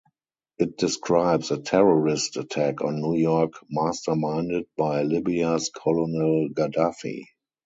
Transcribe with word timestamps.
It 0.57 0.77
describes 0.77 1.51
a 1.51 1.59
terrorist 1.61 2.35
attack 2.35 2.81
on 2.81 3.01
New 3.01 3.13
York 3.15 3.53
masterminded 3.71 4.63
by 4.75 5.03
Libya's 5.03 5.69
Colonel 5.69 6.49
Gaddafi. 6.51 7.25